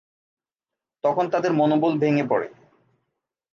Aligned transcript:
তখন 1.03 1.25
তাদের 1.29 1.51
মনোবল 1.53 1.93
ভেঙে 1.97 2.25
পড়ে। 2.29 2.47